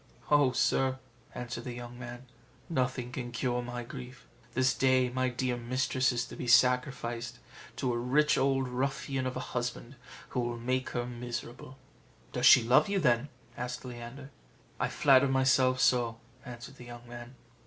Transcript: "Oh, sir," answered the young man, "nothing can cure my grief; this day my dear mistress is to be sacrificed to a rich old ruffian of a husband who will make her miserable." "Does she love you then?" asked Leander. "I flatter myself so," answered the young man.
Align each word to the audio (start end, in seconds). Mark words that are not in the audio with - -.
"Oh, 0.31 0.51
sir," 0.51 0.97
answered 1.35 1.63
the 1.63 1.73
young 1.75 1.99
man, 1.99 2.25
"nothing 2.71 3.11
can 3.11 3.31
cure 3.31 3.61
my 3.61 3.83
grief; 3.83 4.25
this 4.55 4.73
day 4.73 5.09
my 5.11 5.29
dear 5.29 5.57
mistress 5.57 6.11
is 6.11 6.25
to 6.25 6.35
be 6.35 6.47
sacrificed 6.47 7.37
to 7.75 7.93
a 7.93 7.97
rich 7.99 8.35
old 8.35 8.67
ruffian 8.67 9.27
of 9.27 9.37
a 9.37 9.53
husband 9.53 9.95
who 10.29 10.39
will 10.39 10.57
make 10.57 10.89
her 10.97 11.05
miserable." 11.05 11.77
"Does 12.33 12.47
she 12.47 12.63
love 12.63 12.89
you 12.89 12.97
then?" 12.97 13.29
asked 13.55 13.85
Leander. 13.85 14.31
"I 14.79 14.87
flatter 14.87 15.27
myself 15.27 15.79
so," 15.79 16.17
answered 16.43 16.77
the 16.77 16.85
young 16.85 17.07
man. 17.07 17.35